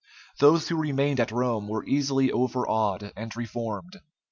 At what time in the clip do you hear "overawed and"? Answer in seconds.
2.31-3.37